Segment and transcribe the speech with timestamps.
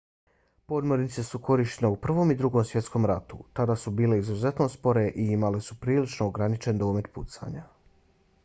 [0.71, 3.39] podmornice su korištene u prvom i drugom svjetskom ratu.
[3.59, 7.63] tada su bile izuzetno spore i imale su prilično ograničen domet pucanja